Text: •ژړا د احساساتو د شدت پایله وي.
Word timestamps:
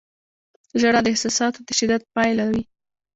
•ژړا 0.79 0.99
د 1.03 1.07
احساساتو 1.13 1.59
د 1.67 1.69
شدت 1.79 2.01
پایله 2.15 2.45
وي. 2.51 2.63